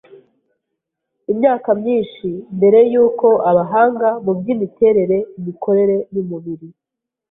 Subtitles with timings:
[1.31, 6.67] Imyaka myinshi mbere y’uko abahanga mu by’imiterere imikorere y’umubiri